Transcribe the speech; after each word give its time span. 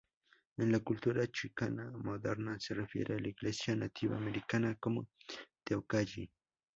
En 0.57 0.71
la 0.71 0.79
cultura 0.79 1.27
chicana 1.27 1.91
moderna 1.91 2.59
se 2.59 2.73
refiere 2.73 3.13
a 3.13 3.19
la 3.19 3.27
Iglesia 3.29 3.75
Nativa 3.75 4.17
Americana 4.17 4.75
como 4.79 5.09
"teocalli". 5.63 6.27